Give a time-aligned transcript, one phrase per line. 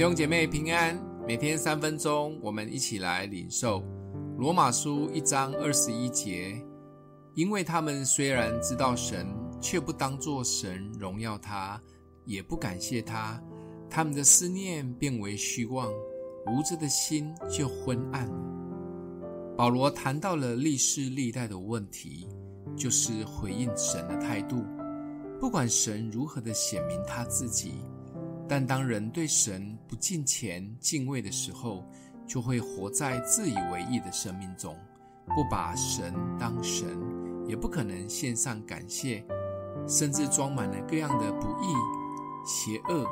[0.00, 3.84] 弟兄姐妹平安，每天三分钟，我们一起来领受
[4.38, 6.58] 罗马书一章二十一节。
[7.34, 9.26] 因为他们虽然知道神，
[9.60, 11.78] 却不当作神荣耀他，
[12.24, 13.38] 也不感谢他，
[13.90, 15.92] 他们的思念变为虚妄，
[16.46, 18.26] 无知的心就昏暗。
[19.54, 22.26] 保罗谈到了历世历代的问题，
[22.74, 24.64] 就是回应神的态度，
[25.38, 27.74] 不管神如何的显明他自己。
[28.50, 31.88] 但当人对神不敬虔敬畏的时候，
[32.26, 34.76] 就会活在自以为义的生命中，
[35.36, 36.98] 不把神当神，
[37.46, 39.24] 也不可能献上感谢，
[39.86, 41.72] 甚至装满了各样的不义、
[42.44, 43.06] 邪恶、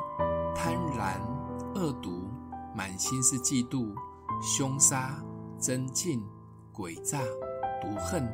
[0.53, 1.21] 贪婪、
[1.73, 2.27] 恶毒，
[2.75, 3.95] 满心是嫉妒、
[4.41, 5.23] 凶杀、
[5.57, 6.21] 争竞、
[6.73, 7.21] 诡诈、
[7.81, 8.27] 毒恨，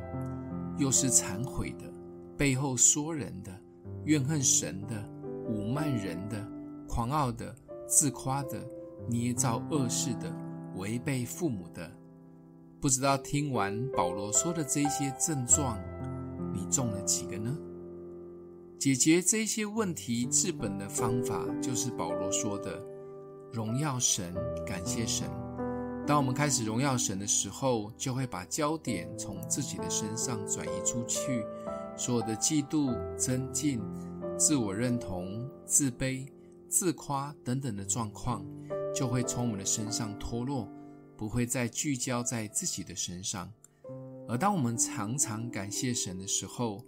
[0.80, 1.86] 又是惭悔的，
[2.36, 3.52] 背后说人的，
[4.06, 5.08] 怨恨神的，
[5.52, 6.55] 侮慢人的。
[6.96, 7.54] 狂傲的、
[7.86, 8.66] 自夸的、
[9.10, 10.34] 捏造恶事的、
[10.78, 11.92] 违背父母的，
[12.80, 15.78] 不知道听完保罗说的这些症状，
[16.54, 17.54] 你中了几个呢？
[18.80, 22.82] 解决这些问题治本的方法，就是保罗说的：
[23.52, 24.34] 荣耀神，
[24.66, 25.28] 感谢神。
[26.08, 31.46] 当我们开始荣耀神的时候，就会把焦点从自己的身上转移出去，
[31.98, 33.82] 所有的嫉妒、增进、
[34.38, 36.26] 自我认同、自卑。
[36.68, 38.46] 自夸等等的状况，
[38.94, 40.70] 就会从我们的身上脱落，
[41.18, 43.52] 不会再聚焦在自己的身上。
[44.28, 46.84] 而当我们常常感谢神的时候，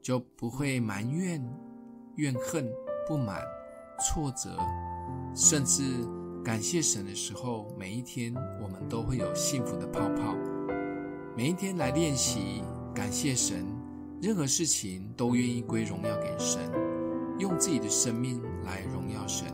[0.00, 1.44] 就不会埋怨、
[2.14, 2.70] 怨恨、
[3.08, 3.42] 不满、
[4.00, 4.56] 挫折，
[5.34, 5.82] 甚至
[6.44, 8.32] 感谢神的时候，每一天
[8.62, 10.36] 我们都会有幸福的泡泡。
[11.36, 12.62] 每一天来练习
[12.94, 13.66] 感谢神，
[14.22, 16.85] 任何事情都愿意归荣耀给神。
[17.38, 19.46] 用自己的生命来荣耀神，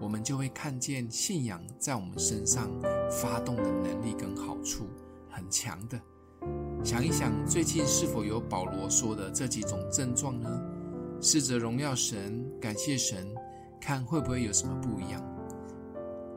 [0.00, 2.70] 我们就会看见信仰在我们身上
[3.10, 4.86] 发动的能力跟好处
[5.28, 6.00] 很强的。
[6.82, 10.48] 想一想，最近是否有保罗说的这几种症状呢？
[11.20, 13.28] 试着荣耀神，感谢神，
[13.78, 15.22] 看会不会有什么不一样。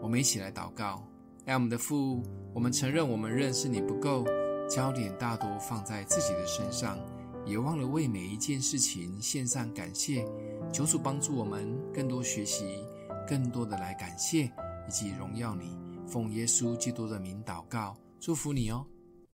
[0.01, 1.07] 我们一起来祷告：
[1.45, 2.21] 爱我们的父，
[2.53, 4.25] 我们承认我们认识你不够，
[4.69, 6.99] 焦点大多放在自己的身上。
[7.45, 10.25] 也忘了为每一件事情献上感谢，
[10.73, 12.83] 求主帮助我们更多学习，
[13.27, 14.45] 更多的来感谢
[14.87, 15.77] 以及荣耀你。
[16.07, 18.83] 奉耶稣基督的名祷告，祝福你哦。